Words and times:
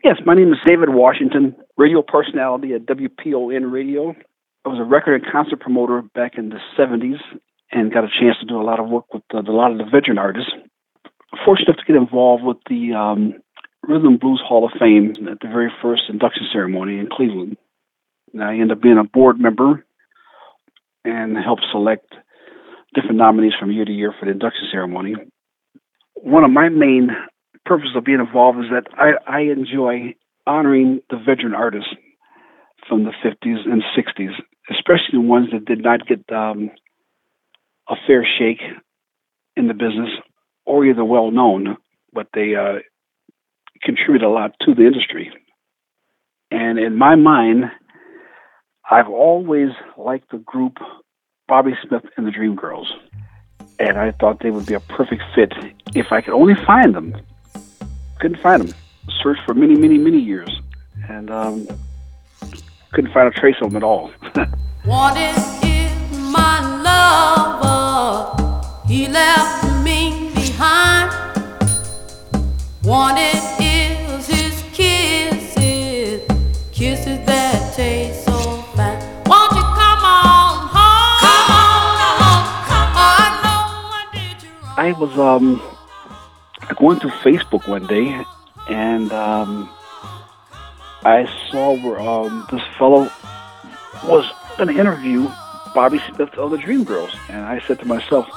Yes, 0.00 0.16
my 0.26 0.34
name 0.34 0.52
is 0.52 0.58
David 0.66 0.88
Washington, 0.88 1.54
radio 1.76 2.02
personality 2.02 2.74
at 2.74 2.86
WPON 2.86 3.70
Radio. 3.70 4.16
I 4.64 4.68
was 4.68 4.80
a 4.80 4.84
record 4.84 5.22
and 5.22 5.32
concert 5.32 5.60
promoter 5.60 6.02
back 6.02 6.38
in 6.38 6.48
the 6.48 6.58
70s 6.76 7.20
and 7.70 7.92
got 7.92 8.04
a 8.04 8.08
chance 8.08 8.36
to 8.40 8.46
do 8.46 8.60
a 8.60 8.64
lot 8.64 8.80
of 8.80 8.88
work 8.88 9.12
with 9.14 9.22
uh, 9.32 9.38
a 9.38 9.52
lot 9.52 9.70
of 9.70 9.78
the 9.78 9.84
veteran 9.84 10.18
artists. 10.18 10.50
Fortunate 11.44 11.68
enough 11.68 11.78
to 11.78 11.92
get 11.92 11.96
involved 11.96 12.42
with 12.42 12.56
the 12.68 12.94
um, 12.94 13.34
Rhythm 13.82 14.08
and 14.08 14.20
Blues 14.20 14.42
Hall 14.44 14.64
of 14.64 14.72
Fame 14.78 15.14
at 15.30 15.40
the 15.40 15.48
very 15.48 15.70
first 15.80 16.02
induction 16.08 16.46
ceremony 16.52 16.98
in 16.98 17.08
Cleveland. 17.10 17.56
And 18.32 18.42
I 18.42 18.54
ended 18.54 18.72
up 18.72 18.82
being 18.82 18.98
a 18.98 19.04
board 19.04 19.38
member 19.38 19.84
and 21.04 21.36
helped 21.36 21.64
select 21.70 22.12
different 22.94 23.16
nominees 23.16 23.54
from 23.58 23.70
year 23.70 23.84
to 23.84 23.92
year 23.92 24.14
for 24.18 24.26
the 24.26 24.32
induction 24.32 24.68
ceremony. 24.70 25.14
One 26.14 26.44
of 26.44 26.50
my 26.50 26.68
main 26.68 27.10
purposes 27.64 27.96
of 27.96 28.04
being 28.04 28.20
involved 28.20 28.58
is 28.58 28.70
that 28.70 28.86
I, 28.94 29.12
I 29.26 29.40
enjoy 29.42 30.14
honoring 30.46 31.00
the 31.10 31.16
veteran 31.16 31.54
artists 31.54 31.90
from 32.88 33.04
the 33.04 33.12
50s 33.24 33.66
and 33.68 33.82
60s, 33.96 34.32
especially 34.70 35.12
the 35.12 35.20
ones 35.20 35.50
that 35.52 35.64
did 35.64 35.82
not 35.82 36.06
get 36.06 36.20
um, 36.32 36.70
a 37.88 37.94
fair 38.06 38.24
shake 38.24 38.60
in 39.56 39.68
the 39.68 39.74
business 39.74 40.10
or 40.64 40.84
either 40.84 41.04
well 41.04 41.30
known, 41.30 41.76
but 42.12 42.28
they 42.34 42.54
uh, 42.54 42.78
contribute 43.82 44.22
a 44.22 44.28
lot 44.28 44.54
to 44.62 44.74
the 44.74 44.86
industry. 44.86 45.32
And 46.50 46.78
in 46.78 46.96
my 46.96 47.14
mind, 47.16 47.64
I've 48.90 49.08
always 49.08 49.70
liked 49.96 50.30
the 50.30 50.38
group 50.38 50.78
Bobby 51.48 51.72
Smith 51.86 52.04
and 52.16 52.26
the 52.26 52.30
Dream 52.30 52.56
Girls. 52.56 52.92
And 53.78 53.98
I 53.98 54.12
thought 54.12 54.40
they 54.40 54.50
would 54.50 54.66
be 54.66 54.74
a 54.74 54.80
perfect 54.80 55.22
fit 55.34 55.52
if 55.94 56.12
I 56.12 56.20
could 56.20 56.34
only 56.34 56.54
find 56.54 56.94
them. 56.94 57.16
Couldn't 58.22 58.40
find 58.40 58.62
them. 58.62 58.74
Searched 59.20 59.40
for 59.44 59.52
many, 59.52 59.74
many, 59.74 59.98
many 59.98 60.20
years. 60.20 60.48
And 61.08 61.28
um, 61.28 61.66
couldn't 62.92 63.12
find 63.12 63.26
a 63.26 63.32
trace 63.32 63.56
of 63.60 63.70
them 63.72 63.78
at 63.78 63.82
all. 63.82 64.12
Wanted 64.86 65.34
is 65.64 66.18
my 66.30 66.60
lover. 66.86 68.62
He 68.86 69.08
left 69.08 69.64
me 69.82 70.30
behind. 70.36 71.10
Wanted 72.84 73.34
is 73.58 74.28
his 74.28 74.62
kisses, 74.72 76.22
kisses 76.70 77.26
that 77.26 77.74
taste 77.74 78.24
so 78.24 78.38
fine. 78.76 79.00
Won't 79.26 79.50
you 79.50 79.62
come 79.62 80.04
on 80.06 80.68
home? 80.70 81.18
Come 81.26 81.50
on 81.58 81.98
home. 82.22 82.46
I 82.94 83.40
know 83.42 83.90
I 83.90 84.06
did 84.14 84.38
wrong. 84.62 84.74
I 84.76 84.92
was 84.92 85.18
um, 85.18 85.71
going 86.74 87.00
through 87.00 87.10
Facebook 87.10 87.68
one 87.68 87.86
day, 87.86 88.24
and 88.68 89.12
um, 89.12 89.68
I 91.04 91.28
saw 91.50 91.74
where 91.74 92.00
um, 92.00 92.46
this 92.50 92.62
fellow 92.78 93.10
was 94.04 94.30
going 94.56 94.74
to 94.74 94.80
interview 94.80 95.30
Bobby 95.74 96.00
Smith 96.14 96.34
of 96.34 96.50
the 96.50 96.58
Dream 96.58 96.84
Girls, 96.84 97.14
and 97.28 97.44
I 97.44 97.60
said 97.60 97.78
to 97.80 97.86
myself, 97.86 98.28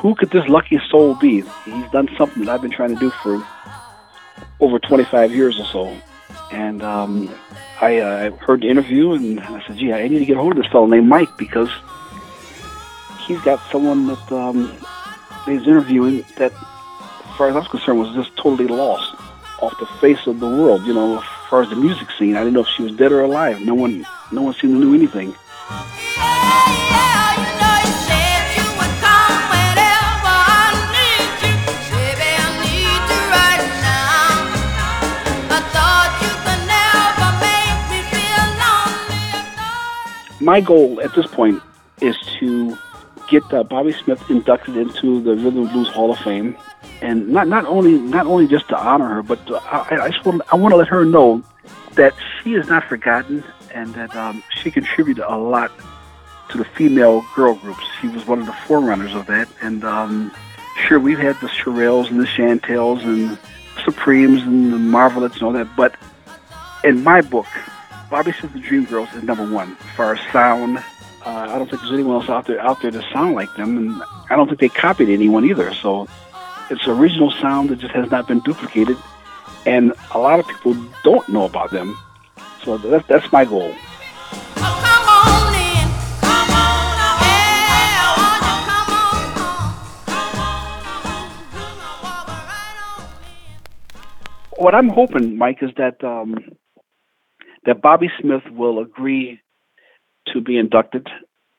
"Who 0.00 0.14
could 0.14 0.30
this 0.30 0.46
lucky 0.48 0.80
soul 0.90 1.14
be? 1.14 1.42
He's 1.64 1.90
done 1.90 2.08
something 2.16 2.44
that 2.44 2.52
I've 2.54 2.62
been 2.62 2.70
trying 2.70 2.94
to 2.94 3.00
do 3.00 3.10
for 3.22 3.44
over 4.60 4.78
25 4.78 5.32
years 5.32 5.58
or 5.58 5.64
so." 5.66 5.96
And 6.50 6.82
um, 6.82 7.34
I 7.80 7.98
uh, 7.98 8.30
heard 8.36 8.62
the 8.62 8.68
interview, 8.68 9.12
and 9.12 9.40
I 9.40 9.66
said, 9.66 9.76
"Gee, 9.76 9.92
I 9.92 10.08
need 10.08 10.20
to 10.20 10.24
get 10.24 10.36
hold 10.36 10.52
of 10.52 10.62
this 10.62 10.70
fellow 10.72 10.86
named 10.86 11.08
Mike 11.08 11.36
because 11.36 11.70
he's 13.28 13.40
got 13.42 13.60
someone 13.70 14.06
that 14.06 14.32
um, 14.32 14.72
he's 15.44 15.66
interviewing 15.66 16.24
that, 16.36 16.52
far 17.38 17.48
as 17.48 17.54
I 17.54 17.60
was 17.60 17.68
concerned, 17.68 18.00
was 18.00 18.12
just 18.16 18.36
totally 18.36 18.66
lost 18.66 19.14
off 19.60 19.78
the 19.78 19.86
face 20.00 20.26
of 20.26 20.40
the 20.40 20.48
world. 20.48 20.84
You 20.84 20.92
know, 20.92 21.18
as 21.18 21.24
far 21.48 21.62
as 21.62 21.70
the 21.70 21.76
music 21.76 22.10
scene, 22.18 22.34
I 22.34 22.40
didn't 22.40 22.54
know 22.54 22.62
if 22.62 22.66
she 22.66 22.82
was 22.82 22.96
dead 22.96 23.12
or 23.12 23.20
alive. 23.20 23.60
No 23.60 23.74
one, 23.74 24.04
no 24.32 24.42
one 24.42 24.54
seemed 24.54 24.74
to 24.74 24.80
know 24.80 24.92
anything. 24.92 25.32
My 40.40 40.60
goal 40.60 41.00
at 41.02 41.14
this 41.14 41.26
point 41.26 41.62
is 42.00 42.16
to 42.40 42.76
get 43.28 43.44
uh, 43.52 43.62
Bobby 43.62 43.92
Smith 43.92 44.28
inducted 44.28 44.76
into 44.76 45.20
the 45.20 45.36
Rhythm 45.36 45.58
and 45.58 45.70
Blues 45.70 45.88
Hall 45.88 46.10
of 46.10 46.18
Fame, 46.18 46.56
and 47.00 47.28
not 47.28 47.48
not 47.48 47.64
only 47.66 47.98
not 47.98 48.26
only 48.26 48.46
just 48.46 48.68
to 48.68 48.78
honor 48.78 49.08
her, 49.08 49.22
but 49.22 49.44
to, 49.46 49.56
I, 49.56 50.04
I 50.04 50.08
just 50.10 50.24
want 50.24 50.42
I 50.52 50.56
want 50.56 50.72
to 50.72 50.76
let 50.76 50.88
her 50.88 51.04
know 51.04 51.42
that 51.94 52.14
she 52.42 52.54
is 52.54 52.68
not 52.68 52.84
forgotten 52.84 53.44
and 53.74 53.94
that 53.94 54.14
um, 54.16 54.42
she 54.50 54.70
contributed 54.70 55.24
a 55.26 55.36
lot 55.36 55.70
to 56.50 56.58
the 56.58 56.64
female 56.64 57.24
girl 57.34 57.54
groups. 57.54 57.84
She 58.00 58.08
was 58.08 58.26
one 58.26 58.40
of 58.40 58.46
the 58.46 58.52
forerunners 58.52 59.14
of 59.14 59.26
that, 59.26 59.48
and 59.60 59.84
um, 59.84 60.32
sure 60.86 60.98
we've 60.98 61.18
had 61.18 61.38
the 61.40 61.48
Shirelles 61.48 62.10
and 62.10 62.20
the 62.20 62.26
Chantels 62.26 63.02
and 63.04 63.38
Supremes 63.84 64.42
and 64.42 64.72
the 64.72 64.78
Marvelettes 64.78 65.34
and 65.34 65.42
all 65.42 65.52
that, 65.52 65.68
but 65.76 65.94
in 66.84 67.02
my 67.02 67.20
book, 67.20 67.46
Bobby 68.10 68.32
Smith 68.32 68.52
the 68.52 68.60
Dream 68.60 68.84
Girls 68.84 69.12
is 69.14 69.22
number 69.22 69.48
one 69.48 69.76
as 69.80 69.96
far 69.96 70.14
as 70.14 70.32
sound. 70.32 70.78
Uh, 70.78 70.82
I 71.24 71.58
don't 71.58 71.68
think 71.68 71.82
there's 71.82 71.92
anyone 71.92 72.14
else 72.14 72.30
out 72.30 72.46
there 72.46 72.60
out 72.60 72.80
there 72.80 72.90
to 72.90 73.02
sound 73.12 73.34
like 73.34 73.54
them, 73.56 73.76
and 73.76 74.02
I 74.30 74.36
don't 74.36 74.46
think 74.48 74.60
they 74.60 74.68
copied 74.68 75.10
anyone 75.10 75.44
either. 75.44 75.74
So 75.74 76.08
it's 76.70 76.86
original 76.86 77.30
sound 77.30 77.70
that 77.70 77.78
just 77.78 77.94
has 77.94 78.10
not 78.10 78.26
been 78.28 78.40
duplicated, 78.40 78.96
and 79.66 79.92
a 80.12 80.18
lot 80.18 80.40
of 80.40 80.46
people 80.46 80.74
don't 81.02 81.28
know 81.28 81.44
about 81.44 81.70
them. 81.70 81.96
So 82.64 82.78
that's 82.78 83.06
that's 83.06 83.32
my 83.32 83.44
goal. 83.44 83.74
What 94.56 94.74
I'm 94.74 94.88
hoping, 94.88 95.38
Mike, 95.38 95.58
is 95.62 95.70
that 95.76 96.02
um, 96.04 96.36
that 97.64 97.80
Bobby 97.80 98.10
Smith 98.20 98.42
will 98.50 98.80
agree 98.80 99.40
to 100.32 100.40
be 100.40 100.58
inducted 100.58 101.06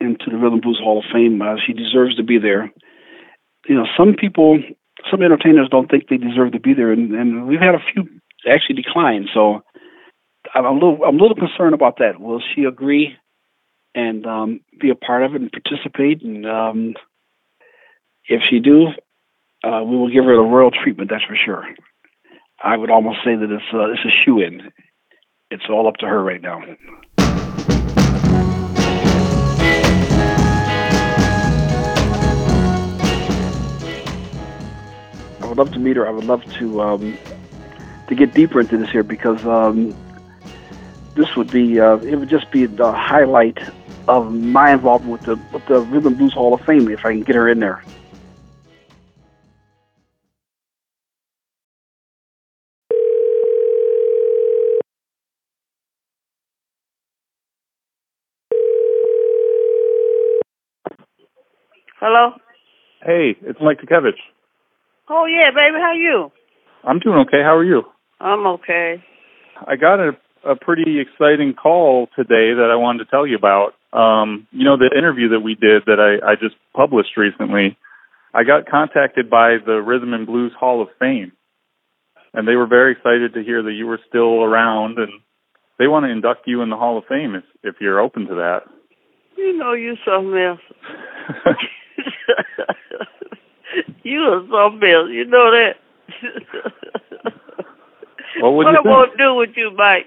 into 0.00 0.30
the 0.30 0.36
Rhythm 0.36 0.60
Blues 0.60 0.80
Hall 0.82 0.98
of 0.98 1.04
Fame. 1.12 1.40
Uh, 1.40 1.56
she 1.64 1.72
deserves 1.72 2.16
to 2.16 2.22
be 2.22 2.38
there. 2.38 2.72
You 3.68 3.76
know, 3.76 3.86
some 3.96 4.14
people, 4.14 4.58
some 5.10 5.22
entertainers 5.22 5.68
don't 5.70 5.90
think 5.90 6.08
they 6.08 6.16
deserve 6.16 6.52
to 6.52 6.60
be 6.60 6.74
there, 6.74 6.92
and, 6.92 7.12
and 7.14 7.46
we've 7.46 7.60
had 7.60 7.74
a 7.74 7.82
few 7.92 8.08
actually 8.48 8.76
decline. 8.76 9.28
So 9.34 9.62
I'm 10.54 10.64
a 10.64 10.72
little, 10.72 10.98
I'm 11.06 11.18
a 11.18 11.22
little 11.22 11.36
concerned 11.36 11.74
about 11.74 11.98
that. 11.98 12.20
Will 12.20 12.40
she 12.54 12.64
agree 12.64 13.16
and 13.94 14.26
um, 14.26 14.60
be 14.80 14.90
a 14.90 14.94
part 14.94 15.24
of 15.24 15.34
it 15.34 15.40
and 15.40 15.52
participate? 15.52 16.22
And 16.22 16.46
um, 16.46 16.94
if 18.26 18.42
she 18.48 18.60
do, 18.60 18.88
uh, 19.64 19.82
we 19.84 19.96
will 19.96 20.10
give 20.10 20.24
her 20.24 20.36
the 20.36 20.42
royal 20.42 20.70
treatment. 20.70 21.10
That's 21.10 21.24
for 21.24 21.36
sure. 21.36 21.64
I 22.62 22.76
would 22.76 22.90
almost 22.90 23.18
say 23.24 23.36
that 23.36 23.50
it's 23.50 23.64
uh, 23.72 23.90
it's 23.90 24.04
a 24.04 24.24
shoe 24.24 24.40
in. 24.40 24.72
It's 25.50 25.64
all 25.70 25.88
up 25.88 25.96
to 25.96 26.06
her 26.06 26.22
right 26.22 26.42
now. 26.42 26.60
Love 35.58 35.72
to 35.72 35.78
meet 35.78 35.96
her. 35.96 36.06
I 36.06 36.10
would 36.10 36.24
love 36.24 36.44
to 36.54 36.80
um, 36.80 37.18
to 38.06 38.14
get 38.14 38.32
deeper 38.32 38.60
into 38.60 38.78
this 38.78 38.90
here 38.90 39.02
because 39.02 39.44
um, 39.44 39.94
this 41.14 41.34
would 41.36 41.50
be 41.50 41.80
uh, 41.80 41.96
it 41.98 42.16
would 42.16 42.28
just 42.30 42.50
be 42.50 42.64
the 42.64 42.92
highlight 42.92 43.58
of 44.06 44.32
my 44.32 44.72
involvement 44.72 45.12
with 45.12 45.22
the 45.22 45.36
with 45.52 45.66
the 45.66 45.80
Rhythm 45.80 46.14
Blues 46.14 46.32
Hall 46.32 46.54
of 46.54 46.60
Fame 46.62 46.88
if 46.88 47.04
I 47.04 47.12
can 47.12 47.22
get 47.22 47.34
her 47.34 47.48
in 47.48 47.58
there. 47.58 47.82
Hello? 62.00 62.30
Hey, 63.02 63.36
it's 63.42 63.60
Mike 63.60 63.80
Tukevich. 63.80 64.14
Oh 65.10 65.24
yeah, 65.26 65.50
baby, 65.50 65.78
how 65.80 65.92
you? 65.92 66.30
I'm 66.84 66.98
doing 66.98 67.18
okay. 67.26 67.42
How 67.42 67.56
are 67.56 67.64
you? 67.64 67.82
I'm 68.20 68.46
okay. 68.46 69.02
I 69.66 69.76
got 69.76 70.00
a, 70.00 70.12
a 70.44 70.56
pretty 70.56 71.00
exciting 71.00 71.54
call 71.54 72.08
today 72.14 72.54
that 72.54 72.68
I 72.70 72.76
wanted 72.76 73.04
to 73.04 73.10
tell 73.10 73.26
you 73.26 73.36
about. 73.36 73.72
Um, 73.92 74.46
you 74.52 74.64
know, 74.64 74.76
the 74.76 74.90
interview 74.96 75.30
that 75.30 75.40
we 75.40 75.54
did 75.54 75.84
that 75.86 75.98
I, 75.98 76.32
I 76.32 76.34
just 76.34 76.56
published 76.74 77.16
recently, 77.16 77.76
I 78.34 78.44
got 78.44 78.68
contacted 78.68 79.30
by 79.30 79.56
the 79.64 79.80
Rhythm 79.80 80.12
and 80.12 80.26
Blues 80.26 80.52
Hall 80.58 80.82
of 80.82 80.88
Fame. 80.98 81.32
And 82.34 82.46
they 82.46 82.56
were 82.56 82.66
very 82.66 82.92
excited 82.92 83.32
to 83.34 83.42
hear 83.42 83.62
that 83.62 83.72
you 83.72 83.86
were 83.86 84.00
still 84.08 84.44
around 84.44 84.98
and 84.98 85.12
they 85.78 85.86
want 85.86 86.04
to 86.04 86.10
induct 86.10 86.46
you 86.46 86.60
in 86.60 86.68
the 86.68 86.76
Hall 86.76 86.98
of 86.98 87.04
Fame 87.08 87.34
if, 87.34 87.44
if 87.62 87.76
you're 87.80 88.00
open 88.00 88.26
to 88.26 88.34
that. 88.34 88.60
You 89.36 89.56
know 89.56 89.72
you 89.72 89.96
something 90.04 90.36
else. 90.36 90.60
you 94.08 94.20
are 94.20 94.42
something 94.50 94.88
else. 94.88 95.10
You 95.10 95.24
know 95.26 95.50
that. 95.50 95.74
What 98.40 98.54
would 98.54 98.64
what 98.66 98.72
you 98.72 98.90
I 98.90 99.04
think? 99.06 99.12
to 99.12 99.24
do 99.24 99.34
with 99.34 99.50
you, 99.56 99.70
Mike? 99.76 100.06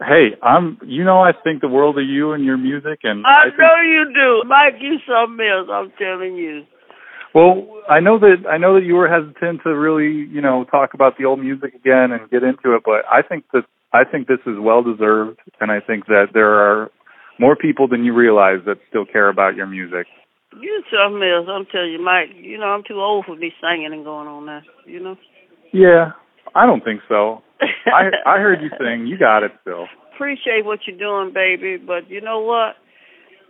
Hey, 0.00 0.36
I'm. 0.42 0.78
You 0.84 1.04
know, 1.04 1.20
I 1.20 1.32
think 1.32 1.60
the 1.60 1.68
world 1.68 1.98
of 1.98 2.04
you 2.04 2.32
and 2.32 2.44
your 2.44 2.56
music, 2.56 3.00
and 3.02 3.24
I, 3.26 3.44
think, 3.44 3.58
know 3.58 3.76
you 3.80 4.12
do. 4.14 4.48
Mike, 4.48 4.74
you 4.80 4.98
something 5.06 5.46
else, 5.46 5.68
I'm 5.72 5.92
telling 5.98 6.36
you. 6.36 6.64
Well, 7.34 7.82
I 7.88 8.00
know 8.00 8.18
that 8.18 8.44
I 8.48 8.58
know 8.58 8.74
that 8.74 8.84
you 8.84 8.94
were 8.94 9.08
hesitant 9.08 9.62
to 9.64 9.70
really, 9.70 10.28
you 10.30 10.40
know, 10.40 10.64
talk 10.64 10.94
about 10.94 11.18
the 11.18 11.24
old 11.24 11.40
music 11.40 11.74
again 11.74 12.12
and 12.12 12.30
get 12.30 12.42
into 12.42 12.74
it, 12.76 12.82
but 12.84 13.04
I 13.10 13.22
think 13.22 13.44
that 13.52 13.64
I 13.92 14.04
think 14.04 14.28
this 14.28 14.40
is 14.46 14.54
well 14.58 14.82
deserved, 14.82 15.40
and 15.60 15.70
I 15.70 15.80
think 15.80 16.06
that 16.06 16.28
there 16.32 16.54
are 16.54 16.90
more 17.40 17.56
people 17.56 17.88
than 17.88 18.04
you 18.04 18.14
realize 18.14 18.58
that 18.66 18.78
still 18.88 19.04
care 19.04 19.28
about 19.28 19.56
your 19.56 19.66
music. 19.66 20.06
You 20.56 20.82
something 20.90 21.22
else, 21.22 21.46
I'm 21.48 21.66
telling 21.66 21.92
you, 21.92 22.02
Mike. 22.02 22.30
You 22.34 22.58
know, 22.58 22.66
I'm 22.66 22.82
too 22.82 23.00
old 23.00 23.26
for 23.26 23.36
me 23.36 23.52
singing 23.60 23.92
and 23.92 24.04
going 24.04 24.26
on 24.26 24.46
there, 24.46 24.64
you 24.86 25.00
know? 25.00 25.16
Yeah, 25.72 26.12
I 26.54 26.64
don't 26.66 26.82
think 26.82 27.02
so. 27.08 27.42
I 27.86 28.10
I 28.24 28.38
heard 28.38 28.62
you 28.62 28.70
sing. 28.78 29.06
You 29.06 29.18
got 29.18 29.42
it 29.42 29.52
still. 29.60 29.86
Appreciate 30.14 30.64
what 30.64 30.80
you're 30.86 30.98
doing, 30.98 31.32
baby, 31.34 31.76
but 31.76 32.08
you 32.10 32.20
know 32.20 32.40
what? 32.40 32.76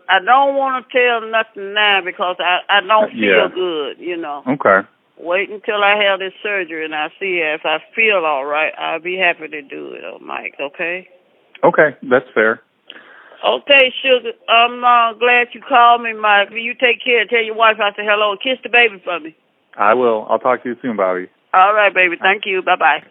I 0.08 0.18
don't 0.24 0.56
want 0.56 0.86
to 0.88 0.98
tell 0.98 1.20
nothing 1.30 1.74
now 1.74 2.00
because 2.04 2.36
I 2.40 2.60
I 2.68 2.80
don't 2.80 3.12
feel 3.12 3.20
Yeah. 3.20 3.48
good, 3.54 3.98
you 3.98 4.16
know. 4.16 4.42
Okay. 4.46 4.86
Wait 5.18 5.50
until 5.50 5.82
I 5.84 5.96
have 6.02 6.20
this 6.20 6.32
surgery 6.42 6.84
and 6.84 6.94
I 6.94 7.08
see 7.20 7.38
if 7.38 7.64
I 7.64 7.78
feel 7.94 8.24
all 8.24 8.44
right. 8.44 8.72
I'll 8.78 9.00
be 9.00 9.16
happy 9.16 9.48
to 9.48 9.62
do 9.62 9.92
it, 9.92 10.02
oh, 10.04 10.18
Mike. 10.20 10.54
Okay. 10.60 11.08
Okay, 11.64 11.96
that's 12.04 12.28
fair. 12.34 12.62
Okay, 13.44 13.92
sugar. 14.02 14.32
I'm 14.48 14.82
uh, 14.84 15.12
glad 15.14 15.48
you 15.52 15.60
called 15.60 16.02
me, 16.02 16.12
Mike. 16.12 16.48
You 16.52 16.74
take 16.74 17.04
care. 17.04 17.24
Tell 17.26 17.42
your 17.42 17.54
wife 17.54 17.76
I 17.80 17.90
say 17.90 18.04
hello. 18.04 18.32
And 18.32 18.40
kiss 18.40 18.58
the 18.62 18.68
baby 18.68 19.00
for 19.04 19.20
me. 19.20 19.36
I 19.76 19.94
will. 19.94 20.26
I'll 20.28 20.40
talk 20.40 20.62
to 20.64 20.70
you 20.70 20.76
soon, 20.82 20.96
Bobby. 20.96 21.28
All 21.54 21.72
right, 21.72 21.94
baby. 21.94 22.16
Thank 22.20 22.46
you. 22.46 22.62
Bye 22.62 22.76
bye. 22.76 23.02